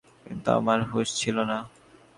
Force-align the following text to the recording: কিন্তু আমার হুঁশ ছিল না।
কিন্তু 0.25 0.49
আমার 0.51 0.79
হুঁশ 0.89 1.09
ছিল 1.21 1.37
না। 1.51 1.57